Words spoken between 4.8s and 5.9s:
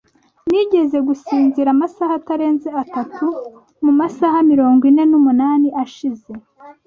ine n'umunani